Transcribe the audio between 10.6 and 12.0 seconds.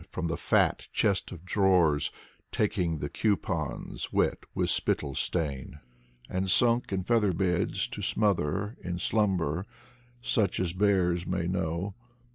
bears may know.